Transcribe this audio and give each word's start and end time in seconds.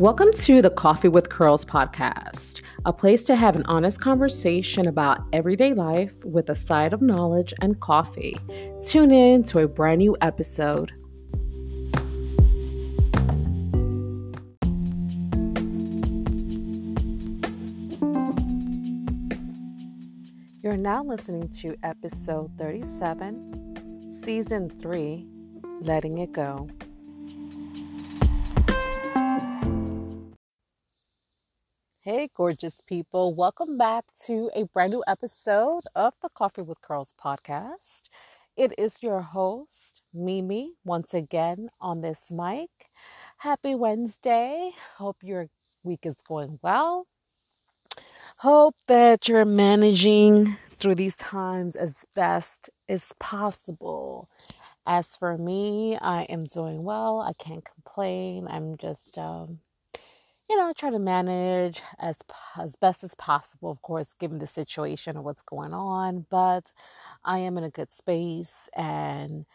Welcome 0.00 0.32
to 0.32 0.62
the 0.62 0.70
Coffee 0.70 1.08
with 1.08 1.28
Curls 1.28 1.62
podcast, 1.62 2.62
a 2.86 2.92
place 2.92 3.24
to 3.24 3.36
have 3.36 3.54
an 3.54 3.66
honest 3.66 4.00
conversation 4.00 4.88
about 4.88 5.26
everyday 5.34 5.74
life 5.74 6.24
with 6.24 6.48
a 6.48 6.54
side 6.54 6.94
of 6.94 7.02
knowledge 7.02 7.52
and 7.60 7.78
coffee. 7.80 8.40
Tune 8.82 9.10
in 9.10 9.44
to 9.44 9.58
a 9.58 9.68
brand 9.68 9.98
new 9.98 10.16
episode. 10.22 10.92
You're 20.62 20.78
now 20.78 21.04
listening 21.04 21.50
to 21.56 21.76
episode 21.82 22.56
37, 22.56 24.22
season 24.24 24.70
3, 24.70 25.26
Letting 25.82 26.16
It 26.16 26.32
Go. 26.32 26.70
Gorgeous 32.40 32.80
people. 32.86 33.34
Welcome 33.34 33.76
back 33.76 34.06
to 34.24 34.50
a 34.56 34.64
brand 34.64 34.92
new 34.92 35.04
episode 35.06 35.82
of 35.94 36.14
the 36.22 36.30
Coffee 36.30 36.62
with 36.62 36.80
Curls 36.80 37.12
podcast. 37.22 38.04
It 38.56 38.72
is 38.78 39.02
your 39.02 39.20
host, 39.20 40.00
Mimi, 40.14 40.72
once 40.82 41.12
again 41.12 41.68
on 41.82 42.00
this 42.00 42.20
mic. 42.30 42.70
Happy 43.36 43.74
Wednesday. 43.74 44.70
Hope 44.96 45.18
your 45.22 45.48
week 45.82 45.98
is 46.04 46.16
going 46.26 46.58
well. 46.62 47.06
Hope 48.38 48.76
that 48.86 49.28
you're 49.28 49.44
managing 49.44 50.56
through 50.78 50.94
these 50.94 51.16
times 51.16 51.76
as 51.76 51.94
best 52.16 52.70
as 52.88 53.04
possible. 53.18 54.30
As 54.86 55.08
for 55.08 55.36
me, 55.36 55.98
I 56.00 56.22
am 56.22 56.44
doing 56.44 56.84
well. 56.84 57.20
I 57.20 57.34
can't 57.34 57.66
complain. 57.66 58.48
I'm 58.48 58.78
just 58.78 59.18
um, 59.18 59.58
you 60.50 60.56
know, 60.56 60.72
try 60.76 60.90
to 60.90 60.98
manage 60.98 61.80
as 62.00 62.16
as 62.58 62.74
best 62.76 63.04
as 63.04 63.14
possible, 63.14 63.70
of 63.70 63.80
course, 63.82 64.08
given 64.18 64.40
the 64.40 64.48
situation 64.48 65.16
of 65.16 65.24
what's 65.24 65.42
going 65.42 65.72
on. 65.72 66.26
But 66.28 66.72
I 67.24 67.38
am 67.38 67.56
in 67.56 67.62
a 67.64 67.70
good 67.70 67.94
space 67.94 68.68
and 68.74 69.46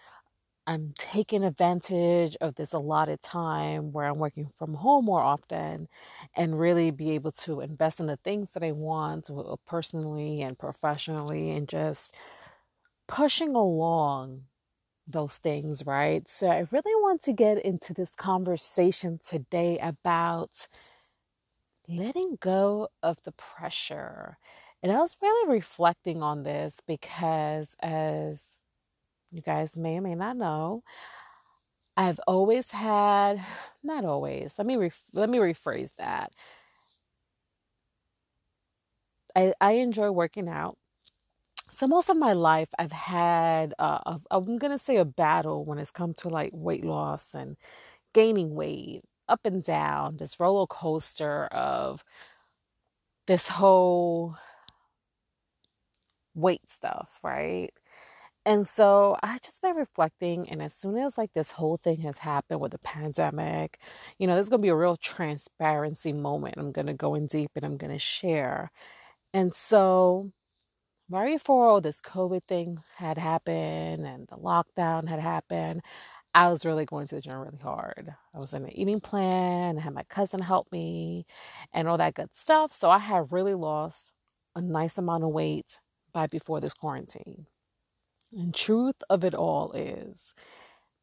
I'm 0.65 0.93
taking 0.97 1.43
advantage 1.43 2.37
of 2.41 2.55
this 2.55 2.73
allotted 2.73 3.21
time 3.21 3.91
where 3.91 4.07
I'm 4.07 4.19
working 4.19 4.47
from 4.57 4.75
home 4.75 5.05
more 5.05 5.21
often 5.21 5.89
and 6.35 6.59
really 6.59 6.91
be 6.91 7.11
able 7.11 7.33
to 7.33 7.61
invest 7.61 7.99
in 7.99 8.07
the 8.07 8.17
things 8.17 8.51
that 8.53 8.63
I 8.63 8.71
want 8.71 9.29
uh, 9.29 9.57
personally 9.67 10.41
and 10.41 10.57
professionally 10.57 11.51
and 11.51 11.67
just 11.67 12.15
pushing 13.07 13.53
along 13.55 14.43
those 15.07 15.35
things, 15.35 15.85
right? 15.85 16.27
So 16.29 16.49
I 16.49 16.65
really 16.71 16.95
want 17.01 17.21
to 17.23 17.33
get 17.33 17.63
into 17.65 17.93
this 17.93 18.09
conversation 18.17 19.19
today 19.23 19.77
about 19.79 20.67
letting 21.87 22.37
go 22.41 22.89
of 23.03 23.21
the 23.23 23.31
pressure. 23.33 24.37
And 24.83 24.91
I 24.91 24.97
was 24.97 25.17
really 25.21 25.53
reflecting 25.53 26.21
on 26.23 26.43
this 26.43 26.75
because, 26.87 27.69
as 27.81 28.43
you 29.31 29.41
guys 29.41 29.75
may 29.75 29.97
or 29.97 30.01
may 30.01 30.15
not 30.15 30.37
know, 30.37 30.83
I've 31.97 32.19
always 32.27 32.71
had, 32.71 33.43
not 33.83 34.05
always, 34.05 34.53
let 34.57 34.67
me, 34.67 34.77
let 35.13 35.29
me 35.29 35.37
rephrase 35.37 35.95
that. 35.97 36.31
I, 39.35 39.53
I 39.61 39.73
enjoy 39.73 40.11
working 40.11 40.47
out. 40.49 40.77
So 41.69 41.87
most 41.87 42.09
of 42.09 42.17
my 42.17 42.33
life, 42.33 42.69
I've 42.77 42.91
had, 42.91 43.73
uh, 43.79 43.99
a, 44.05 44.21
I'm 44.31 44.57
going 44.57 44.71
to 44.71 44.77
say 44.77 44.97
a 44.97 45.05
battle 45.05 45.65
when 45.65 45.77
it's 45.79 45.91
come 45.91 46.13
to 46.15 46.29
like 46.29 46.51
weight 46.53 46.85
loss 46.85 47.33
and 47.33 47.57
gaining 48.13 48.55
weight 48.55 49.03
up 49.29 49.41
and 49.45 49.63
down, 49.63 50.17
this 50.17 50.39
roller 50.39 50.67
coaster 50.67 51.45
of 51.47 52.03
this 53.27 53.47
whole 53.47 54.35
weight 56.33 56.61
stuff, 56.71 57.19
right? 57.23 57.71
And 58.45 58.67
so 58.67 59.17
I 59.23 59.39
just 59.43 59.61
been 59.61 59.75
reflecting, 59.75 60.49
and 60.49 60.61
as 60.63 60.73
soon 60.73 60.97
as 60.97 61.17
like 61.17 61.33
this 61.33 61.51
whole 61.51 61.77
thing 61.77 62.01
has 62.01 62.19
happened 62.19 62.61
with 62.61 62.73
the 62.73 62.79
pandemic, 62.79 63.79
you 64.19 64.27
know, 64.27 64.35
there's 64.35 64.49
gonna 64.49 64.61
be 64.63 64.69
a 64.69 64.75
real 64.75 64.97
transparency 64.97 66.13
moment. 66.13 66.55
I'm 66.57 66.71
gonna 66.73 66.93
go 66.95 67.15
in 67.15 67.27
deep 67.27 67.51
and 67.55 67.65
I'm 67.65 67.77
gonna 67.77 67.99
share. 67.99 68.71
And 69.33 69.53
so 69.55 70.31
right 71.09 71.33
before 71.35 71.67
all 71.67 71.81
this 71.81 72.01
COVID 72.01 72.43
thing 72.47 72.79
had 72.95 73.17
happened 73.17 74.05
and 74.05 74.27
the 74.27 74.37
lockdown 74.37 75.07
had 75.07 75.19
happened, 75.19 75.81
I 76.33 76.49
was 76.49 76.65
really 76.65 76.85
going 76.85 77.07
to 77.07 77.15
the 77.15 77.21
gym 77.21 77.39
really 77.39 77.57
hard. 77.61 78.13
I 78.33 78.39
was 78.39 78.53
in 78.53 78.65
an 78.65 78.77
eating 78.77 78.99
plan, 78.99 79.77
I 79.77 79.81
had 79.81 79.93
my 79.93 80.03
cousin 80.03 80.41
help 80.41 80.71
me, 80.71 81.25
and 81.73 81.87
all 81.87 81.97
that 81.97 82.15
good 82.15 82.29
stuff. 82.35 82.73
So 82.73 82.89
I 82.89 82.99
had 82.99 83.31
really 83.31 83.53
lost 83.55 84.13
a 84.55 84.61
nice 84.61 84.97
amount 84.97 85.23
of 85.23 85.29
weight 85.31 85.79
by 86.13 86.27
before 86.27 86.59
this 86.59 86.73
quarantine. 86.73 87.47
And 88.33 88.53
truth 88.53 89.01
of 89.09 89.23
it 89.23 89.33
all 89.35 89.71
is 89.73 90.35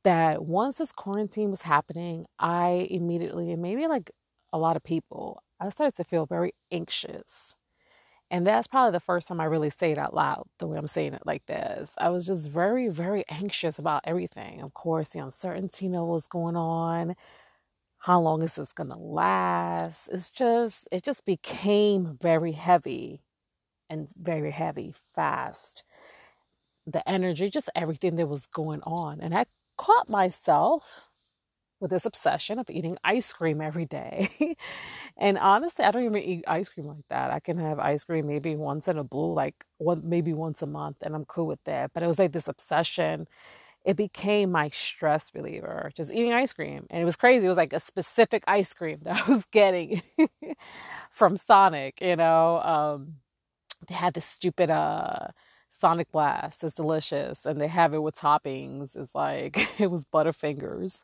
that 0.05 0.45
once 0.45 0.79
this 0.79 0.93
quarantine 0.93 1.51
was 1.51 1.63
happening, 1.63 2.27
I 2.39 2.89
immediately, 2.91 3.53
and 3.53 3.63
maybe 3.63 3.87
like 3.87 4.11
a 4.53 4.59
lot 4.59 4.77
of 4.77 4.85
people, 4.85 5.43
I 5.61 5.71
started 5.71 5.97
to 5.97 6.05
feel 6.05 6.27
very 6.27 6.55
anxious 6.73 7.57
and 8.33 8.47
that's 8.47 8.67
probably 8.67 8.93
the 8.93 9.01
first 9.01 9.29
time 9.29 9.41
I 9.43 9.45
really 9.45 9.71
say 9.71 9.93
it 9.93 9.99
out 9.99 10.15
loud, 10.15 10.47
the 10.59 10.67
way 10.67 10.79
I'm 10.79 10.89
saying 10.89 11.15
it 11.15 11.27
like 11.27 11.47
this. 11.47 11.91
I 11.99 12.09
was 12.09 12.27
just 12.27 12.51
very, 12.51 12.89
very 12.89 13.25
anxious 13.29 13.79
about 13.79 14.03
everything. 14.07 14.63
Of 14.63 14.75
course, 14.75 15.11
the 15.11 15.21
uncertainty 15.21 15.87
of 15.95 16.07
what's 16.07 16.29
going 16.29 16.57
on. 16.57 17.15
How 17.99 18.21
long 18.21 18.43
is 18.43 18.57
this 18.57 18.73
gonna 18.73 18.99
last? 18.99 20.09
It's 20.13 20.31
just 20.31 20.89
it 20.93 21.05
just 21.05 21.25
became 21.27 22.19
very 22.23 22.53
heavy 22.53 23.23
and 23.91 24.09
very 24.17 24.51
heavy 24.53 24.95
fast. 25.15 25.85
The 26.87 27.09
energy, 27.09 27.51
just 27.51 27.71
everything 27.77 28.17
that 28.17 28.29
was 28.29 28.47
going 28.47 28.83
on. 28.85 29.21
And 29.21 29.37
I 29.37 29.47
caught 29.79 30.09
myself 30.09 31.09
with 31.83 31.91
this 31.93 32.07
obsession 32.07 32.61
of 32.61 32.71
eating 32.71 32.99
ice 33.05 33.33
cream 33.35 33.63
every 33.63 33.87
day. 33.87 34.31
and 35.19 35.39
honestly, 35.39 35.85
I 35.85 35.93
don't 35.93 36.05
even 36.07 36.23
eat 36.23 36.45
ice 36.49 36.71
cream 36.71 36.89
like 36.89 37.05
that. 37.11 37.33
I 37.33 37.41
can 37.41 37.59
have 37.59 37.81
ice 37.81 38.05
cream 38.05 38.29
maybe 38.29 38.57
once 38.57 38.89
in 38.89 38.99
a 38.99 39.05
blue, 39.05 39.35
like 39.35 39.57
one 39.79 40.03
maybe 40.05 40.35
once 40.35 40.63
a 40.63 40.67
month, 40.69 40.99
and 41.03 41.15
I'm 41.17 41.27
cool 41.27 41.49
with 41.49 41.65
that. 41.67 41.93
But 41.95 42.05
it 42.05 42.09
was 42.09 42.21
like 42.21 42.33
this 42.33 42.49
obsession. 42.49 43.29
It 43.85 43.97
became 43.97 44.53
my 44.53 44.71
stress 44.71 45.33
reliever, 45.35 45.91
just 45.97 46.13
eating 46.13 46.33
ice 46.35 46.53
cream. 46.53 46.87
And 46.91 47.03
it 47.03 47.07
was 47.07 47.17
crazy. 47.17 47.47
It 47.47 47.49
was 47.49 47.57
like 47.59 47.73
a 47.75 47.81
specific 47.81 48.45
ice 48.47 48.75
cream 48.75 49.01
that 49.05 49.29
I 49.29 49.33
was 49.33 49.45
getting 49.53 50.03
from 51.11 51.37
Sonic, 51.37 52.01
you 52.01 52.17
know. 52.17 52.61
Um, 52.63 53.15
they 53.89 53.95
had 53.95 54.15
this 54.15 54.25
stupid 54.27 54.71
uh 54.71 55.29
Sonic 55.81 56.13
Blast. 56.13 56.65
It's 56.65 56.75
delicious. 56.75 57.47
And 57.47 57.61
they 57.61 57.69
have 57.69 57.95
it 57.95 58.03
with 58.03 58.17
toppings. 58.17 58.97
It's 58.97 59.15
like 59.15 59.69
it 59.81 59.91
was 59.91 60.05
Butterfingers. 60.07 60.99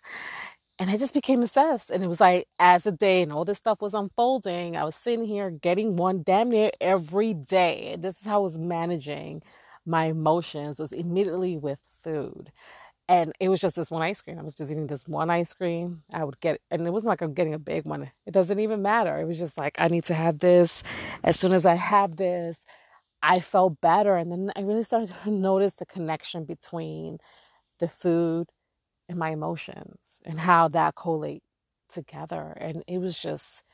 And 0.78 0.90
I 0.90 0.98
just 0.98 1.14
became 1.14 1.42
obsessed. 1.42 1.90
And 1.90 2.04
it 2.04 2.08
was 2.08 2.20
like, 2.20 2.48
as 2.60 2.84
the 2.84 2.92
day 2.92 3.22
and 3.22 3.32
all 3.32 3.46
this 3.46 3.58
stuff 3.58 3.82
was 3.82 3.94
unfolding, 3.94 4.76
I 4.76 4.84
was 4.84 4.94
sitting 4.96 5.24
here 5.26 5.50
getting 5.50 5.96
one 5.96 6.22
damn 6.24 6.50
near 6.50 6.70
every 6.80 7.34
day. 7.34 7.96
This 7.98 8.18
is 8.20 8.24
how 8.26 8.36
I 8.40 8.44
was 8.44 8.58
managing 8.58 9.42
my 9.86 10.06
emotions, 10.06 10.78
was 10.78 10.92
immediately 10.92 11.56
with 11.58 11.80
food. 12.04 12.52
And 13.08 13.32
it 13.40 13.48
was 13.50 13.60
just 13.60 13.76
this 13.76 13.90
one 13.90 14.02
ice 14.02 14.22
cream. 14.22 14.38
I 14.38 14.42
was 14.42 14.54
just 14.56 14.70
eating 14.70 14.88
this 14.88 15.08
one 15.08 15.30
ice 15.30 15.54
cream. 15.54 16.02
I 16.12 16.24
would 16.24 16.40
get, 16.40 16.60
and 16.70 16.86
it 16.86 16.90
wasn't 16.92 17.08
like 17.10 17.22
I'm 17.22 17.34
getting 17.34 17.54
a 17.54 17.60
big 17.60 17.86
one. 17.86 18.10
It 18.26 18.32
doesn't 18.32 18.60
even 18.60 18.82
matter. 18.82 19.18
It 19.18 19.26
was 19.26 19.38
just 19.38 19.58
like, 19.58 19.76
I 19.78 19.88
need 19.88 20.04
to 20.04 20.14
have 20.14 20.40
this. 20.40 20.82
As 21.24 21.40
soon 21.40 21.52
as 21.54 21.66
I 21.66 21.74
have 21.76 22.16
this, 22.16 22.58
I 23.22 23.40
felt 23.40 23.80
better. 23.80 24.16
And 24.16 24.32
then 24.32 24.52
I 24.56 24.62
really 24.62 24.84
started 24.84 25.14
to 25.24 25.30
notice 25.30 25.74
the 25.74 25.86
connection 25.86 26.44
between 26.44 27.18
the 27.80 27.88
food 27.88 28.48
and 29.08 29.18
my 29.18 29.30
emotions 29.30 30.07
and 30.24 30.38
how 30.40 30.68
that 30.68 30.94
collate 30.96 31.42
together. 31.92 32.56
And 32.60 32.82
it 32.86 32.98
was 32.98 33.18
just, 33.18 33.64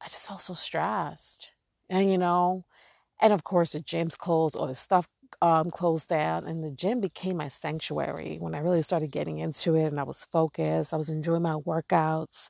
I 0.00 0.08
just 0.08 0.26
felt 0.28 0.40
so 0.40 0.54
stressed. 0.54 1.50
And, 1.90 2.10
you 2.10 2.18
know, 2.18 2.64
and 3.20 3.32
of 3.34 3.44
course 3.44 3.72
the 3.72 3.80
gym's 3.80 4.16
closed 4.16 4.56
or 4.56 4.68
the 4.68 4.74
stuff 4.74 5.08
um, 5.42 5.70
closed 5.70 6.08
down 6.08 6.46
and 6.46 6.64
the 6.64 6.70
gym 6.72 7.00
became 7.00 7.36
my 7.38 7.48
sanctuary 7.48 8.38
when 8.40 8.54
I 8.54 8.60
really 8.60 8.82
started 8.82 9.12
getting 9.12 9.38
into 9.38 9.76
it 9.76 9.86
and 9.86 10.00
I 10.00 10.04
was 10.04 10.26
focused. 10.26 10.94
I 10.94 10.98
was 10.98 11.10
enjoying 11.10 11.42
my 11.42 11.54
workouts. 11.56 12.48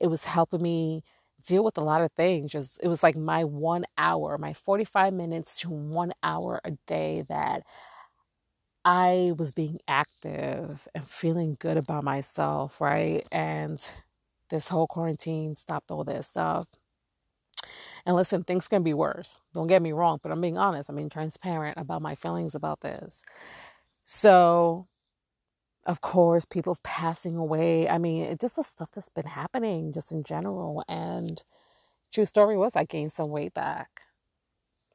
It 0.00 0.08
was 0.08 0.24
helping 0.24 0.62
me 0.62 1.04
deal 1.46 1.64
with 1.64 1.78
a 1.78 1.82
lot 1.84 2.02
of 2.02 2.12
things. 2.12 2.52
Just 2.52 2.80
it 2.82 2.88
was 2.88 3.02
like 3.02 3.16
my 3.16 3.44
one 3.44 3.84
hour, 3.98 4.38
my 4.38 4.52
45 4.54 5.12
minutes 5.14 5.60
to 5.60 5.70
one 5.70 6.12
hour 6.22 6.60
a 6.64 6.72
day 6.86 7.24
that 7.28 7.64
I 8.84 9.32
was 9.36 9.52
being 9.52 9.78
active 9.88 10.88
and 10.94 11.06
feeling 11.06 11.56
good 11.60 11.76
about 11.76 12.04
myself, 12.04 12.80
right? 12.80 13.26
And 13.30 13.80
this 14.48 14.68
whole 14.68 14.86
quarantine 14.86 15.56
stopped 15.56 15.90
all 15.90 16.04
this 16.04 16.28
stuff. 16.28 16.66
And 18.06 18.16
listen, 18.16 18.44
things 18.44 18.68
can 18.68 18.82
be 18.82 18.94
worse. 18.94 19.38
Don't 19.54 19.66
get 19.66 19.82
me 19.82 19.92
wrong, 19.92 20.18
but 20.22 20.32
I'm 20.32 20.40
being 20.40 20.58
honest. 20.58 20.88
I'm 20.88 20.96
being 20.96 21.10
transparent 21.10 21.76
about 21.76 22.02
my 22.02 22.14
feelings 22.14 22.54
about 22.54 22.80
this. 22.80 23.22
So, 24.06 24.88
of 25.86 26.00
course, 26.00 26.44
people 26.44 26.78
passing 26.82 27.36
away. 27.36 27.88
I 27.88 27.98
mean, 27.98 28.36
just 28.40 28.56
the 28.56 28.62
stuff 28.64 28.90
that's 28.92 29.08
been 29.08 29.26
happening 29.26 29.92
just 29.92 30.12
in 30.12 30.22
general. 30.24 30.84
And 30.88 31.42
true 32.12 32.24
story 32.24 32.56
was 32.56 32.72
I 32.74 32.84
gained 32.84 33.12
some 33.14 33.30
weight 33.30 33.54
back. 33.54 34.02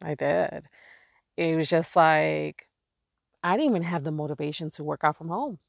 I 0.02 0.16
did. 0.16 0.68
It 1.38 1.58
was 1.58 1.70
just 1.70 1.96
like 1.96 2.68
I 3.46 3.58
didn't 3.58 3.72
even 3.72 3.84
have 3.84 4.04
the 4.04 4.12
motivation 4.12 4.72
to 4.72 4.84
work 4.84 5.02
out 5.04 5.18
from 5.18 5.30
home. 5.30 5.60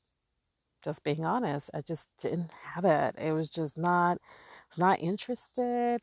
Just 0.83 1.05
being 1.05 1.25
honest, 1.27 1.71
I 1.75 1.83
just 1.83 2.05
didn't 2.21 2.51
have 2.53 2.85
it. 2.87 3.17
It 3.23 3.33
was 3.33 3.51
just 3.51 3.77
not, 3.77 4.19
was 4.71 4.79
not 4.79 5.01
interested. 5.01 6.01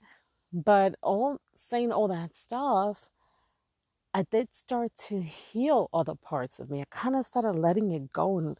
But 0.53 0.95
all 1.01 1.39
saying 1.69 1.91
all 1.91 2.07
that 2.09 2.35
stuff, 2.35 3.09
I 4.13 4.23
did 4.23 4.49
start 4.55 4.91
to 5.09 5.21
heal 5.21 5.89
other 5.93 6.15
parts 6.15 6.59
of 6.59 6.69
me. 6.69 6.81
I 6.81 6.85
kind 6.91 7.15
of 7.15 7.25
started 7.25 7.53
letting 7.53 7.91
it 7.91 8.13
go 8.13 8.37
and 8.37 8.57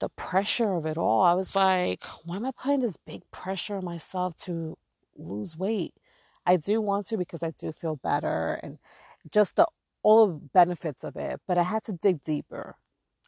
the 0.00 0.08
pressure 0.10 0.72
of 0.74 0.86
it 0.86 0.98
all. 0.98 1.22
I 1.22 1.34
was 1.34 1.54
like, 1.54 2.04
why 2.24 2.36
am 2.36 2.46
I 2.46 2.52
putting 2.52 2.80
this 2.80 2.96
big 3.06 3.22
pressure 3.30 3.76
on 3.76 3.84
myself 3.84 4.36
to 4.38 4.76
lose 5.16 5.56
weight? 5.56 5.94
I 6.46 6.56
do 6.56 6.80
want 6.80 7.06
to 7.08 7.16
because 7.16 7.42
I 7.42 7.52
do 7.52 7.72
feel 7.72 7.96
better 7.96 8.58
and 8.62 8.78
just 9.30 9.56
the 9.56 9.66
all 10.02 10.28
the 10.28 10.40
benefits 10.54 11.04
of 11.04 11.16
it, 11.16 11.40
but 11.48 11.58
I 11.58 11.64
had 11.64 11.84
to 11.84 11.92
dig 11.92 12.22
deeper. 12.24 12.76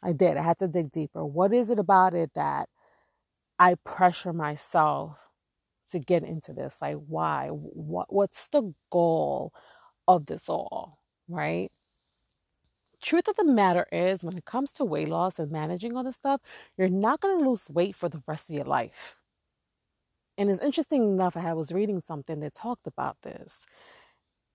I 0.03 0.13
did. 0.13 0.37
I 0.37 0.43
had 0.43 0.59
to 0.59 0.67
dig 0.67 0.91
deeper. 0.91 1.25
What 1.25 1.53
is 1.53 1.71
it 1.71 1.79
about 1.79 2.13
it 2.15 2.31
that 2.35 2.69
I 3.59 3.75
pressure 3.85 4.33
myself 4.33 5.17
to 5.91 5.99
get 5.99 6.23
into 6.23 6.53
this? 6.53 6.77
Like 6.81 6.97
why? 7.07 7.49
What 7.49 8.13
what's 8.13 8.47
the 8.49 8.73
goal 8.91 9.53
of 10.07 10.27
this 10.27 10.49
all, 10.49 10.99
right? 11.29 11.71
truth 13.01 13.27
of 13.27 13.35
the 13.35 13.43
matter 13.45 13.85
is 13.91 14.23
when 14.23 14.37
it 14.37 14.45
comes 14.45 14.71
to 14.73 14.85
weight 14.85 15.09
loss 15.09 15.39
and 15.39 15.51
managing 15.51 15.95
all 15.95 16.03
this 16.03 16.15
stuff 16.15 16.41
you're 16.77 16.89
not 16.89 17.21
going 17.21 17.39
to 17.39 17.49
lose 17.49 17.69
weight 17.69 17.95
for 17.95 18.09
the 18.09 18.21
rest 18.27 18.49
of 18.49 18.55
your 18.55 18.65
life 18.65 19.15
and 20.37 20.49
it's 20.49 20.61
interesting 20.61 21.03
enough 21.03 21.37
i 21.37 21.53
was 21.53 21.71
reading 21.71 22.01
something 22.07 22.39
that 22.39 22.55
talked 22.55 22.87
about 22.87 23.17
this 23.23 23.53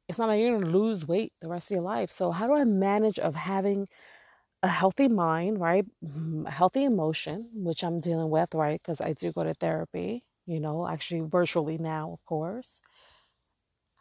it's 0.09 0.19
not 0.19 0.29
like 0.29 0.41
you're 0.41 0.61
to 0.61 0.67
lose 0.67 1.07
weight 1.07 1.33
the 1.41 1.49
rest 1.49 1.71
of 1.71 1.75
your 1.75 1.83
life 1.83 2.11
so 2.11 2.31
how 2.31 2.47
do 2.47 2.55
i 2.55 2.65
manage 2.65 3.19
of 3.19 3.35
having 3.35 3.89
a 4.63 4.69
healthy 4.69 5.09
mind 5.09 5.61
right 5.61 5.87
mm, 6.05 6.47
a 6.47 6.51
healthy 6.51 6.85
emotion 6.85 7.49
which 7.55 7.85
i'm 7.85 8.01
dealing 8.01 8.31
with 8.31 8.55
right 8.55 8.81
because 8.83 9.01
i 9.01 9.13
do 9.13 9.33
go 9.33 9.45
to 9.45 9.55
therapy 9.55 10.25
you 10.47 10.61
know 10.61 10.89
actually 10.89 11.21
virtually 11.21 11.79
now 11.79 12.11
of 12.13 12.25
course 12.25 12.81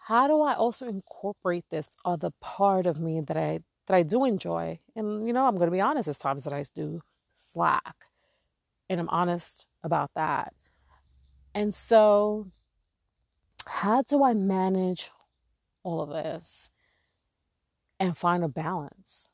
how 0.07 0.27
do 0.27 0.41
i 0.41 0.53
also 0.53 0.87
incorporate 0.87 1.65
this 1.69 1.87
other 2.05 2.31
part 2.41 2.87
of 2.87 2.99
me 2.99 3.21
that 3.21 3.37
i 3.37 3.59
that 3.87 3.95
I 3.95 4.03
do 4.03 4.25
enjoy. 4.25 4.79
And, 4.95 5.25
you 5.25 5.33
know, 5.33 5.47
I'm 5.47 5.57
to 5.59 5.71
be 5.71 5.81
honest, 5.81 6.07
it's 6.07 6.19
times 6.19 6.43
that 6.43 6.53
I 6.53 6.63
do 6.75 7.01
slack. 7.51 7.95
And 8.89 8.99
I'm 8.99 9.09
honest 9.09 9.65
about 9.83 10.11
that. 10.15 10.53
And 11.53 11.73
so, 11.73 12.51
how 13.65 14.03
do 14.03 14.23
I 14.23 14.33
manage 14.33 15.11
all 15.87 16.01
of 16.01 16.09
this 16.09 16.69
and 17.99 18.17
find 18.17 18.43
a 18.43 18.47
balance? 18.47 19.29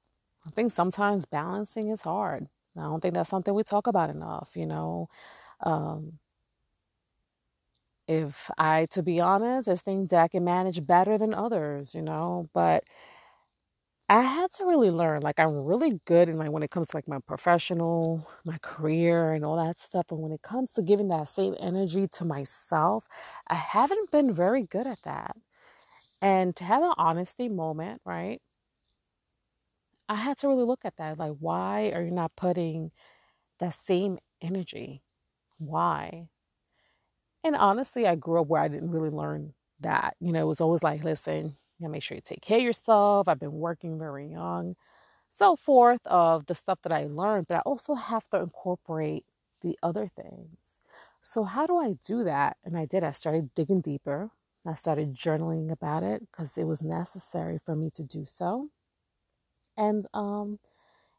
I 0.46 0.50
think 0.52 0.72
sometimes 0.72 1.26
balancing 1.26 1.90
is 1.90 2.02
hard. 2.02 2.48
I 2.78 2.82
don't 2.84 3.02
think 3.02 3.14
that's 3.14 3.30
something 3.30 3.54
we 3.54 3.64
talk 3.64 3.88
about 3.88 4.10
enough, 4.10 4.52
you 4.56 4.66
know. 4.66 5.08
Um, 5.62 6.20
if 8.08 8.50
I, 8.58 8.86
to 8.92 9.02
be 9.04 9.22
honest, 9.22 9.68
there's 9.68 9.82
things 9.82 10.10
that 10.10 10.22
I 10.22 10.28
can 10.28 10.44
manage 10.44 10.86
better 10.86 11.18
than 11.18 11.34
others, 11.34 11.96
you 11.96 12.02
know, 12.02 12.50
but 12.54 12.84
I 14.10 14.22
had 14.22 14.52
to 14.54 14.66
really 14.66 14.92
learn. 14.92 15.22
Like 15.22 15.40
I'm 15.40 15.56
really 15.66 16.00
good 16.06 16.30
in 16.30 16.38
like 16.38 16.52
when 16.52 16.64
it 16.64 16.72
comes 16.72 16.88
to 16.88 16.98
like 16.98 17.08
my 17.08 17.20
professional, 17.20 18.28
my 18.46 18.58
career 18.62 19.34
and 19.34 19.46
all 19.46 19.56
that 19.58 19.80
stuff. 19.82 20.08
And 20.12 20.20
when 20.22 20.32
it 20.32 20.42
comes 20.42 20.74
to 20.74 20.82
giving 20.82 21.08
that 21.10 21.28
same 21.28 21.56
energy 21.60 22.08
to 22.10 22.26
myself, 22.26 23.08
I 23.48 23.56
haven't 23.56 24.12
been 24.12 24.34
very 24.34 24.64
good 24.64 24.88
at 24.88 25.00
that. 25.04 25.36
And 26.24 26.56
to 26.56 26.64
have 26.64 26.82
an 26.82 26.94
honesty 26.98 27.50
moment, 27.50 28.02
right? 28.04 28.42
I 30.08 30.16
had 30.16 30.38
to 30.40 30.48
really 30.48 30.64
look 30.64 30.86
at 30.86 30.96
that. 30.98 31.18
Like, 31.20 31.36
why 31.40 31.92
are 31.94 32.02
you 32.02 32.12
not 32.12 32.36
putting 32.38 32.92
that 33.60 33.74
same 33.76 34.20
energy? 34.42 35.04
Why? 35.60 36.30
And 37.44 37.56
honestly, 37.56 38.08
I 38.08 38.16
grew 38.16 38.42
up 38.42 38.48
where 38.48 38.62
I 38.62 38.68
didn't 38.68 38.92
really 38.92 39.10
learn 39.10 39.54
that. 39.82 40.16
You 40.20 40.32
know, 40.32 40.42
it 40.42 40.48
was 40.48 40.62
always 40.62 40.84
like, 40.84 41.04
listen, 41.04 41.58
you 41.80 41.90
make 41.90 42.04
sure 42.04 42.16
you 42.16 42.22
take 42.22 42.42
care 42.42 42.58
of 42.60 42.64
yourself. 42.64 43.28
I've 43.28 43.40
been 43.40 43.54
working 43.54 44.00
very 44.00 44.28
young, 44.28 44.76
so 45.38 45.56
forth 45.56 46.06
of 46.08 46.46
the 46.48 46.56
stuff 46.56 46.80
that 46.84 46.94
I 46.94 47.06
learned, 47.08 47.48
but 47.48 47.58
I 47.58 47.62
also 47.62 47.96
have 47.96 48.30
to 48.30 48.40
incorporate 48.42 49.26
the 49.62 49.78
other 49.84 50.10
things. 50.16 50.82
So, 51.22 51.44
how 51.44 51.68
do 51.68 51.78
I 51.78 51.94
do 52.06 52.24
that? 52.26 52.58
And 52.66 52.78
I 52.78 52.86
did. 52.86 53.04
I 53.04 53.12
started 53.12 53.54
digging 53.56 53.82
deeper. 53.82 54.32
I 54.66 54.74
started 54.76 55.16
journaling 55.16 55.72
about 55.72 56.04
it 56.04 56.22
because 56.32 56.58
it 56.58 56.66
was 56.66 56.82
necessary 56.82 57.60
for 57.66 57.76
me 57.76 57.90
to 57.92 58.04
do 58.04 58.26
so. 58.26 58.70
And 59.78 60.06
um, 60.14 60.60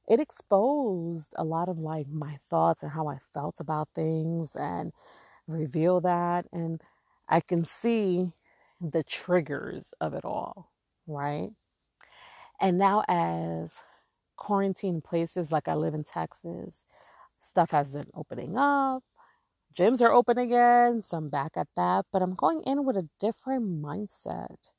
it 0.08 0.20
exposed 0.20 1.34
a 1.36 1.44
lot 1.44 1.68
of 1.68 1.78
like 1.78 2.08
my 2.08 2.38
thoughts 2.50 2.82
and 2.82 2.92
how 2.92 3.08
I 3.08 3.18
felt 3.34 3.60
about 3.60 3.90
things 3.94 4.56
and 4.56 4.92
reveal 5.48 6.00
that. 6.02 6.46
And 6.52 6.80
I 7.28 7.40
can 7.40 7.64
see 7.64 8.32
the 8.80 9.04
triggers 9.04 9.94
of 10.00 10.14
it 10.14 10.24
all, 10.24 10.72
right? 11.06 11.50
And 12.60 12.78
now, 12.78 13.04
as 13.08 13.70
quarantine 14.36 15.00
places 15.02 15.52
like 15.52 15.68
I 15.68 15.74
live 15.74 15.94
in 15.94 16.04
Texas, 16.04 16.86
stuff 17.40 17.72
has 17.72 17.90
been 17.94 18.10
opening 18.14 18.56
up. 18.58 19.04
Gyms 19.76 20.00
are 20.02 20.12
open 20.12 20.38
again, 20.38 21.02
so 21.02 21.16
I'm 21.16 21.28
back 21.28 21.52
at 21.56 21.68
that, 21.76 22.06
but 22.12 22.22
I'm 22.22 22.34
going 22.34 22.60
in 22.60 22.84
with 22.84 22.96
a 22.96 23.08
different 23.18 23.82
mindset. 23.82 24.70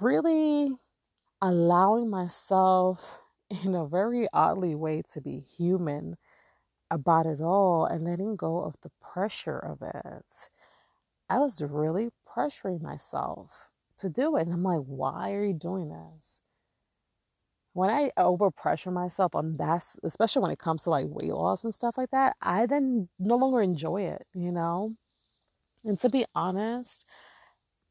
Really 0.00 0.76
allowing 1.42 2.10
myself 2.10 3.22
in 3.64 3.74
a 3.74 3.86
very 3.86 4.28
oddly 4.32 4.74
way 4.74 5.02
to 5.12 5.20
be 5.20 5.38
human 5.38 6.16
about 6.90 7.26
it 7.26 7.40
all 7.40 7.86
and 7.86 8.04
letting 8.04 8.36
go 8.36 8.62
of 8.62 8.76
the 8.82 8.90
pressure 9.00 9.58
of 9.58 9.82
it. 9.82 10.50
I 11.28 11.38
was 11.38 11.62
really 11.62 12.10
pressuring 12.26 12.82
myself 12.82 13.70
to 13.98 14.10
do 14.10 14.36
it. 14.36 14.42
And 14.42 14.52
I'm 14.54 14.62
like, 14.62 14.84
why 14.86 15.32
are 15.32 15.44
you 15.44 15.54
doing 15.54 15.88
this? 15.88 16.42
When 17.74 17.88
I 17.90 18.10
overpressure 18.18 18.92
myself 18.92 19.34
on 19.34 19.56
that, 19.56 19.84
especially 20.02 20.42
when 20.42 20.50
it 20.50 20.58
comes 20.58 20.84
to 20.84 20.90
like 20.90 21.06
weight 21.08 21.32
loss 21.32 21.64
and 21.64 21.74
stuff 21.74 21.96
like 21.96 22.10
that, 22.10 22.36
I 22.42 22.66
then 22.66 23.08
no 23.18 23.36
longer 23.36 23.62
enjoy 23.62 24.02
it, 24.02 24.26
you 24.34 24.52
know? 24.52 24.94
And 25.84 26.00
to 26.00 26.10
be 26.10 26.26
honest, 26.34 27.04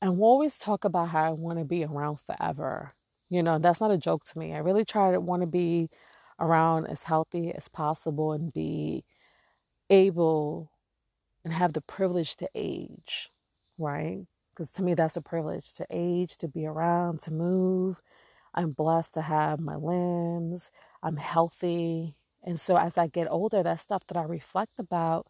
we'll 0.02 0.24
always 0.24 0.58
talk 0.60 0.86
about 0.86 1.10
how 1.10 1.24
I 1.24 1.32
want 1.32 1.60
to 1.60 1.66
be 1.66 1.86
around 1.86 2.20
forever. 2.22 2.94
You 3.30 3.44
know, 3.44 3.60
that's 3.60 3.82
not 3.82 3.92
a 3.92 3.98
joke 3.98 4.26
to 4.26 4.40
me. 4.40 4.54
I 4.54 4.60
really 4.60 4.86
try 4.86 5.12
to 5.12 5.20
want 5.22 5.42
to 5.42 5.48
be 5.48 5.90
around 6.40 6.88
as 6.88 7.04
healthy 7.04 7.54
as 7.54 7.70
possible 7.70 8.34
and 8.34 8.54
be 8.54 9.06
able 9.90 10.72
and 11.46 11.54
have 11.54 11.74
the 11.74 11.82
privilege 11.82 12.38
to 12.38 12.50
age, 12.56 13.30
right? 13.78 14.22
Because 14.52 14.72
to 14.74 14.84
me, 14.84 14.94
that's 14.96 15.18
a 15.18 15.22
privilege 15.22 15.74
to 15.76 15.88
age, 15.92 16.38
to 16.38 16.48
be 16.48 16.66
around, 16.66 17.22
to 17.24 17.32
move. 17.34 18.02
I'm 18.54 18.72
blessed 18.72 19.14
to 19.16 19.22
have 19.22 19.60
my 19.60 19.76
limbs. 19.76 20.72
I'm 21.04 21.18
healthy. 21.18 22.16
And 22.44 22.60
so 22.60 22.76
as 22.78 22.98
I 22.98 23.08
get 23.08 23.28
older, 23.30 23.64
that 23.64 23.80
stuff 23.82 24.06
that 24.08 24.18
I 24.18 24.24
reflect 24.24 24.80
about. 24.80 25.28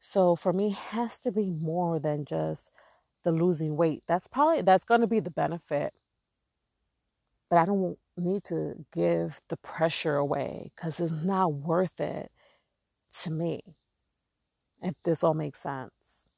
So 0.00 0.36
for 0.36 0.52
me, 0.52 0.70
has 0.70 1.18
to 1.20 1.32
be 1.32 1.50
more 1.50 1.98
than 2.00 2.24
just 2.24 2.72
the 3.24 3.32
losing 3.32 3.76
weight. 3.76 4.02
That's 4.06 4.28
probably 4.28 4.62
that's 4.62 4.84
going 4.84 5.00
to 5.02 5.06
be 5.06 5.20
the 5.20 5.30
benefit. 5.30 5.94
But 7.50 7.58
I 7.58 7.64
don't 7.66 7.98
need 8.16 8.44
to 8.44 8.84
give 8.92 9.40
the 9.48 9.56
pressure 9.58 10.16
away 10.16 10.72
because 10.74 11.00
it's 11.00 11.12
not 11.12 11.52
worth 11.54 12.00
it 12.00 12.30
to 13.22 13.30
me 13.30 13.62
if 14.82 14.94
this 15.04 15.22
all 15.24 15.34
makes 15.34 15.60
sense. 15.60 16.28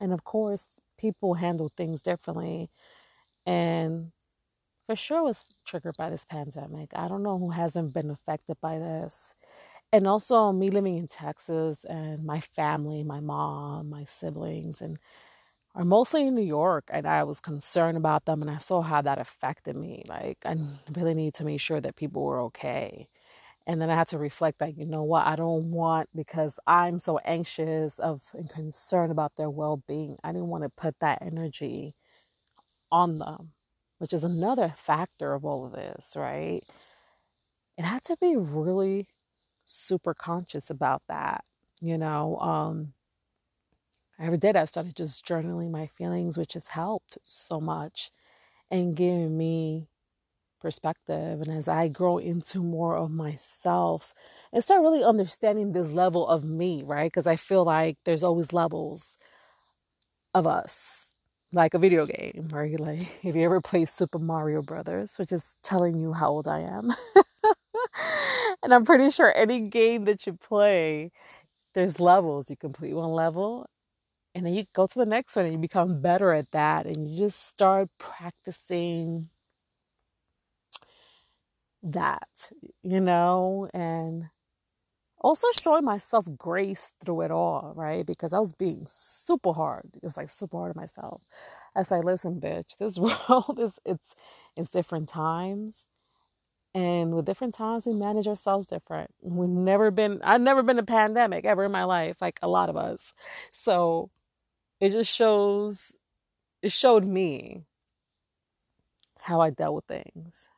And 0.00 0.12
of 0.12 0.24
course, 0.24 0.66
people 0.98 1.34
handle 1.34 1.70
things 1.76 2.02
differently. 2.02 2.70
And 3.46 4.12
for 4.86 4.96
sure 4.96 5.22
was 5.22 5.44
triggered 5.64 5.96
by 5.96 6.10
this 6.10 6.24
pandemic. 6.24 6.90
I 6.94 7.08
don't 7.08 7.22
know 7.22 7.38
who 7.38 7.50
hasn't 7.50 7.94
been 7.94 8.10
affected 8.10 8.56
by 8.60 8.78
this. 8.78 9.34
And 9.92 10.06
also 10.06 10.52
me 10.52 10.70
living 10.70 10.96
in 10.96 11.08
Texas 11.08 11.84
and 11.84 12.24
my 12.24 12.40
family, 12.40 13.04
my 13.04 13.20
mom, 13.20 13.90
my 13.90 14.04
siblings, 14.04 14.80
and 14.80 14.98
are 15.74 15.84
mostly 15.84 16.26
in 16.26 16.34
New 16.34 16.42
York. 16.42 16.90
And 16.92 17.06
I 17.06 17.24
was 17.24 17.40
concerned 17.40 17.96
about 17.96 18.24
them 18.24 18.42
and 18.42 18.50
I 18.50 18.58
saw 18.58 18.82
how 18.82 19.02
that 19.02 19.18
affected 19.18 19.76
me. 19.76 20.02
Like 20.08 20.38
I 20.44 20.56
really 20.94 21.14
need 21.14 21.34
to 21.34 21.44
make 21.44 21.60
sure 21.60 21.80
that 21.80 21.96
people 21.96 22.22
were 22.24 22.40
okay. 22.42 23.08
And 23.66 23.80
then 23.80 23.90
I 23.90 23.94
had 23.94 24.08
to 24.08 24.18
reflect 24.18 24.60
like, 24.60 24.76
you 24.76 24.86
know 24.86 25.04
what, 25.04 25.26
I 25.26 25.36
don't 25.36 25.70
want 25.70 26.08
because 26.14 26.58
I'm 26.66 26.98
so 26.98 27.18
anxious 27.18 27.98
of 27.98 28.22
and 28.34 28.50
concerned 28.50 29.12
about 29.12 29.36
their 29.36 29.50
well 29.50 29.82
being. 29.86 30.18
I 30.24 30.32
didn't 30.32 30.48
want 30.48 30.64
to 30.64 30.70
put 30.70 30.98
that 31.00 31.22
energy 31.22 31.94
on 32.90 33.18
them, 33.18 33.52
which 34.02 34.12
is 34.12 34.24
another 34.24 34.74
factor 34.76 35.32
of 35.32 35.44
all 35.44 35.64
of 35.64 35.70
this, 35.70 36.14
right? 36.16 36.60
It 37.78 37.84
had 37.84 38.02
to 38.06 38.16
be 38.20 38.36
really 38.36 39.06
super 39.64 40.12
conscious 40.12 40.70
about 40.70 41.02
that. 41.06 41.44
You 41.80 41.98
know, 41.98 42.36
um, 42.38 42.94
did, 44.40 44.56
I 44.56 44.64
started 44.64 44.96
just 44.96 45.24
journaling 45.24 45.70
my 45.70 45.86
feelings, 45.86 46.36
which 46.36 46.54
has 46.54 46.66
helped 46.66 47.16
so 47.22 47.60
much 47.60 48.10
and 48.72 48.96
giving 48.96 49.38
me 49.38 49.86
perspective. 50.60 51.40
And 51.40 51.48
as 51.56 51.68
I 51.68 51.86
grow 51.86 52.18
into 52.18 52.60
more 52.60 52.96
of 52.96 53.12
myself 53.12 54.14
and 54.52 54.64
start 54.64 54.82
really 54.82 55.04
understanding 55.04 55.70
this 55.70 55.92
level 55.92 56.26
of 56.26 56.42
me, 56.42 56.82
right? 56.84 57.06
Because 57.06 57.28
I 57.28 57.36
feel 57.36 57.64
like 57.64 57.98
there's 58.04 58.24
always 58.24 58.52
levels 58.52 59.16
of 60.34 60.46
us, 60.46 61.01
like 61.52 61.74
a 61.74 61.78
video 61.78 62.06
game, 62.06 62.48
right? 62.52 62.78
Like 62.78 63.02
if 63.24 63.34
you 63.36 63.44
ever 63.44 63.60
play 63.60 63.84
Super 63.84 64.18
Mario 64.18 64.62
Brothers, 64.62 65.18
which 65.18 65.32
is 65.32 65.44
telling 65.62 65.98
you 65.98 66.12
how 66.12 66.28
old 66.28 66.48
I 66.48 66.60
am. 66.60 66.90
and 68.62 68.74
I'm 68.74 68.84
pretty 68.84 69.10
sure 69.10 69.32
any 69.36 69.60
game 69.60 70.04
that 70.06 70.26
you 70.26 70.34
play, 70.34 71.10
there's 71.74 72.00
levels. 72.00 72.50
You 72.50 72.56
complete 72.56 72.94
one 72.94 73.12
level 73.12 73.66
and 74.34 74.46
then 74.46 74.54
you 74.54 74.64
go 74.74 74.86
to 74.86 74.98
the 74.98 75.06
next 75.06 75.36
one 75.36 75.46
and 75.46 75.54
you 75.54 75.60
become 75.60 76.00
better 76.00 76.32
at 76.32 76.50
that 76.52 76.86
and 76.86 77.08
you 77.10 77.18
just 77.18 77.46
start 77.48 77.88
practicing 77.98 79.28
that, 81.82 82.28
you 82.82 83.00
know, 83.00 83.68
and 83.74 84.26
also 85.22 85.48
showing 85.60 85.84
myself 85.84 86.26
grace 86.38 86.92
through 87.04 87.22
it 87.22 87.32
all, 87.32 87.72
right? 87.76 88.06
Because 88.06 88.32
I 88.34 88.40
was 88.40 88.52
being 88.54 88.84
super 88.86 89.52
hard, 89.52 89.84
just 90.02 90.16
like 90.18 90.30
super 90.30 90.58
hard 90.58 90.70
on 90.76 90.80
myself. 90.82 91.22
I 91.76 91.82
listen, 92.04 92.40
bitch, 92.40 92.76
this 92.78 92.98
world 93.30 93.58
is 93.60 93.72
it's 93.86 94.14
it's 94.56 94.70
different 94.70 95.08
times. 95.10 95.86
And 96.74 97.14
with 97.14 97.26
different 97.26 97.54
times 97.54 97.86
we 97.86 97.94
manage 97.94 98.28
ourselves 98.28 98.66
different. 98.66 99.10
We've 99.22 99.48
never 99.50 99.90
been 99.92 100.20
I've 100.24 100.40
never 100.42 100.62
been 100.62 100.78
a 100.80 100.84
pandemic 100.84 101.44
ever 101.46 101.64
in 101.66 101.72
my 101.72 101.84
life, 101.84 102.18
like 102.22 102.40
a 102.42 102.48
lot 102.48 102.70
of 102.70 102.76
us. 102.76 103.14
So 103.52 104.10
it 104.80 104.90
just 104.90 105.14
shows 105.14 105.94
it 106.62 106.72
showed 106.72 107.06
me 107.06 107.64
how 109.20 109.40
I 109.40 109.50
dealt 109.50 109.74
with 109.76 109.86
things 109.86 110.48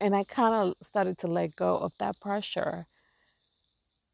and 0.00 0.14
I 0.14 0.24
kind 0.24 0.54
of 0.54 0.74
started 0.86 1.18
to 1.18 1.26
let 1.26 1.56
go 1.56 1.76
of 1.78 1.92
that 1.98 2.20
pressure, 2.20 2.86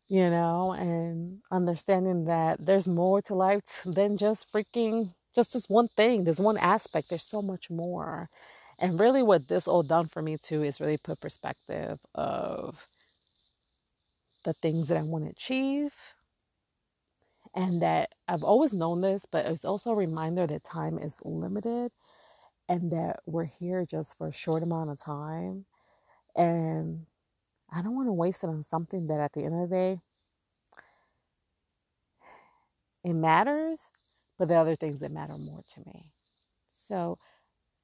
you 0.09 0.29
know, 0.31 0.73
and 0.73 1.41
understanding 1.51 2.25
that 2.27 2.65
there's 2.65 2.89
more 2.89 3.23
to 3.23 3.35
life 3.35 3.83
than 3.85 4.17
just 4.17 4.53
freaking 4.53 5.15
just 5.35 5.53
this 5.53 5.69
one 5.69 5.89
thing. 5.89 6.25
There's 6.25 6.41
one 6.41 6.59
aspect. 6.59 7.09
There's 7.09 7.27
so 7.27 7.43
much 7.43 7.71
more. 7.71 8.29
And 8.79 8.99
really, 9.01 9.23
what 9.23 9.49
this 9.49 9.69
all 9.69 9.83
done 9.83 10.09
for 10.09 10.23
me 10.23 10.37
too 10.39 10.63
is 10.63 10.81
really 10.81 10.99
put 10.99 11.21
perspective 11.21 12.01
of 12.15 12.89
the 14.45 14.53
things 14.55 14.89
that 14.89 14.99
I 14.99 15.03
want 15.03 15.25
to 15.25 15.31
achieve. 15.31 15.95
And 17.55 17.83
that 17.83 18.11
I've 18.29 18.43
always 18.43 18.73
known 18.73 19.01
this, 19.01 19.25
but 19.31 19.47
it's 19.47 19.65
also 19.65 19.93
a 19.93 19.97
reminder 19.97 20.47
that 20.47 20.65
time 20.65 20.99
is 20.99 21.15
limited 21.25 21.93
and 22.69 22.91
that 22.93 23.21
we're 23.27 23.45
here 23.45 23.87
just 23.87 24.19
for 24.19 24.29
a 24.29 24.33
short 24.33 24.63
amount 24.63 24.91
of 24.91 24.99
time 24.99 25.67
and 26.37 27.07
I 27.73 27.83
don't 27.83 27.97
want 27.97 28.09
to 28.09 28.13
waste 28.13 28.45
it 28.45 28.49
on 28.49 28.63
something 28.63 29.07
that 29.09 29.21
at 29.21 29.33
the 29.33 29.45
end 29.45 29.55
of 29.63 29.69
the 29.69 29.75
day, 29.75 30.01
it 33.05 33.15
matters, 33.15 33.91
but 34.39 34.49
the 34.49 34.55
other 34.57 34.77
things 34.77 35.01
that 35.01 35.13
matter 35.13 35.37
more 35.39 35.63
to 35.75 35.81
me. 35.87 36.13
So 36.75 37.19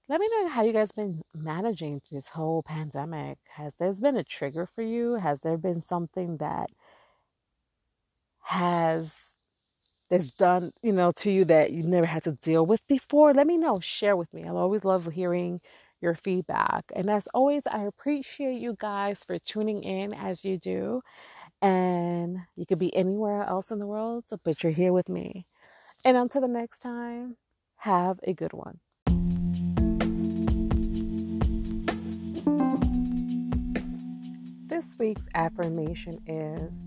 let 0.08 0.20
me 0.20 0.28
know 0.32 0.48
how 0.48 0.62
you 0.64 0.72
guys 0.72 0.92
been 0.92 1.22
managing 1.34 2.02
this 2.10 2.28
whole 2.28 2.62
pandemic. 2.62 3.38
Has 3.56 3.72
there 3.78 3.92
been 3.92 4.16
a 4.16 4.24
trigger 4.24 4.68
for 4.74 4.82
you? 4.82 5.14
Has 5.14 5.40
there 5.40 5.56
been 5.56 5.82
something 5.82 6.38
that 6.38 6.70
has 8.42 9.12
that's 10.10 10.32
done, 10.32 10.72
you 10.82 10.92
know, 10.92 11.12
to 11.12 11.30
you 11.30 11.44
that 11.46 11.72
you 11.72 11.84
never 11.84 12.06
had 12.06 12.24
to 12.24 12.32
deal 12.32 12.66
with 12.66 12.86
before? 12.88 13.34
Let 13.34 13.46
me 13.46 13.58
know. 13.58 13.80
Share 13.80 14.16
with 14.16 14.32
me. 14.34 14.44
I'll 14.44 14.56
always 14.58 14.84
love 14.84 15.06
hearing 15.12 15.60
your 16.00 16.14
feedback. 16.14 16.84
And 16.94 17.10
as 17.10 17.26
always, 17.34 17.62
I 17.66 17.84
appreciate 17.84 18.60
you 18.60 18.76
guys 18.78 19.24
for 19.24 19.38
tuning 19.38 19.82
in 19.82 20.14
as 20.14 20.44
you 20.44 20.58
do. 20.58 21.02
And 21.62 22.38
you 22.56 22.66
could 22.66 22.78
be 22.78 22.94
anywhere 22.96 23.42
else 23.42 23.70
in 23.70 23.78
the 23.78 23.86
world, 23.86 24.24
but 24.44 24.62
you're 24.62 24.72
here 24.72 24.92
with 24.92 25.08
me. 25.08 25.46
And 26.04 26.16
until 26.16 26.40
the 26.40 26.48
next 26.48 26.78
time, 26.78 27.36
have 27.76 28.18
a 28.22 28.32
good 28.32 28.52
one. 28.52 28.78
This 34.66 34.96
week's 34.98 35.28
affirmation 35.34 36.18
is 36.26 36.86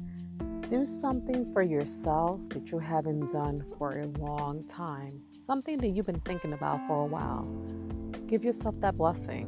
do 0.70 0.86
something 0.86 1.52
for 1.54 1.62
yourself 1.62 2.40
that 2.50 2.72
you 2.72 2.80
haven't 2.80 3.32
done 3.32 3.64
for 3.78 4.00
a 4.00 4.08
long 4.20 4.64
time, 4.68 5.22
something 5.46 5.78
that 5.78 5.90
you've 5.90 6.08
been 6.08 6.20
thinking 6.22 6.54
about 6.54 6.80
for 6.88 7.04
a 7.04 7.06
while. 7.06 7.48
Give 8.34 8.46
yourself 8.46 8.82
that 8.82 8.98
blessing. 8.98 9.46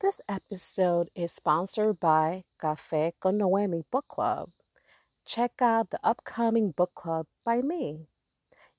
This 0.00 0.20
episode 0.28 1.10
is 1.14 1.30
sponsored 1.30 2.00
by 2.00 2.42
Cafe 2.60 3.12
con 3.20 3.38
Noemi 3.38 3.84
Book 3.88 4.06
Club. 4.08 4.50
Check 5.24 5.62
out 5.62 5.90
the 5.90 6.00
upcoming 6.02 6.72
book 6.72 6.90
club 6.96 7.26
by 7.44 7.62
me. 7.62 8.08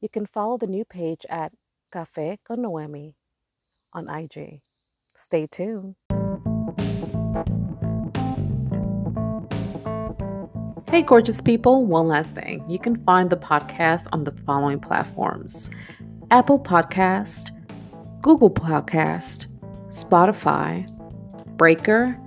You 0.01 0.09
can 0.09 0.25
follow 0.25 0.57
the 0.57 0.67
new 0.67 0.83
page 0.83 1.25
at 1.29 1.53
Cafe 1.93 2.39
con 2.45 2.61
Noemi 2.61 3.15
on 3.93 4.09
IG. 4.09 4.59
Stay 5.15 5.47
tuned. 5.47 5.95
Hey, 10.89 11.03
gorgeous 11.03 11.39
people, 11.39 11.85
one 11.85 12.07
last 12.07 12.33
thing. 12.33 12.67
You 12.67 12.79
can 12.79 12.95
find 13.03 13.29
the 13.29 13.37
podcast 13.37 14.07
on 14.11 14.23
the 14.23 14.31
following 14.31 14.79
platforms 14.79 15.69
Apple 16.31 16.57
Podcast, 16.57 17.51
Google 18.23 18.49
Podcast, 18.49 19.45
Spotify, 19.89 20.89
Breaker, 21.57 22.19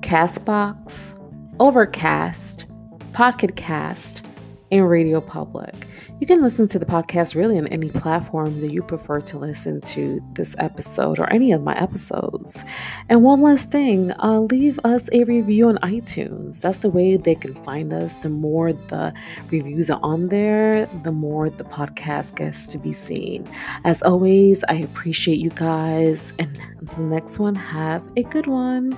Castbox, 0.00 1.16
Overcast, 1.60 2.66
Pocket 3.12 3.54
Cast, 3.54 4.26
and 4.72 4.88
Radio 4.88 5.20
Public. 5.20 5.74
You 6.18 6.26
can 6.26 6.40
listen 6.40 6.66
to 6.68 6.78
the 6.78 6.86
podcast 6.86 7.34
really 7.34 7.58
on 7.58 7.66
any 7.68 7.90
platform 7.90 8.60
that 8.60 8.72
you 8.72 8.82
prefer 8.82 9.20
to 9.20 9.38
listen 9.38 9.80
to 9.82 10.22
this 10.32 10.56
episode 10.58 11.18
or 11.18 11.30
any 11.32 11.52
of 11.52 11.62
my 11.62 11.76
episodes. 11.76 12.64
And 13.08 13.22
one 13.22 13.42
last 13.42 13.70
thing, 13.70 14.12
uh, 14.22 14.40
leave 14.40 14.80
us 14.84 15.08
a 15.12 15.24
review 15.24 15.68
on 15.68 15.76
iTunes. 15.78 16.60
That's 16.60 16.78
the 16.78 16.88
way 16.88 17.16
they 17.16 17.34
can 17.34 17.54
find 17.54 17.92
us. 17.92 18.16
The 18.16 18.28
more 18.28 18.72
the 18.72 19.12
reviews 19.50 19.90
are 19.90 20.00
on 20.02 20.28
there, 20.28 20.86
the 21.02 21.12
more 21.12 21.50
the 21.50 21.64
podcast 21.64 22.36
gets 22.36 22.66
to 22.68 22.78
be 22.78 22.92
seen. 22.92 23.48
As 23.84 24.02
always, 24.02 24.64
I 24.68 24.74
appreciate 24.74 25.38
you 25.38 25.50
guys. 25.50 26.32
And 26.38 26.58
until 26.80 27.04
the 27.04 27.14
next 27.14 27.38
one, 27.38 27.54
have 27.56 28.08
a 28.16 28.22
good 28.22 28.46
one. 28.46 28.92